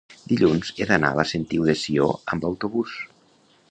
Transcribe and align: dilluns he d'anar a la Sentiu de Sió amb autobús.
dilluns 0.29 0.71
he 0.77 0.87
d'anar 0.93 1.11
a 1.13 1.19
la 1.21 1.27
Sentiu 1.33 1.69
de 1.71 1.79
Sió 1.85 2.11
amb 2.35 2.53
autobús. 2.53 3.01